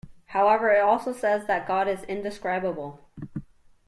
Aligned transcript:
However, 0.25 0.71
it 0.73 0.79
also 0.79 1.13
says 1.13 1.45
that 1.45 1.67
God 1.67 1.87
is 1.87 2.01
indescribable. 2.05 3.01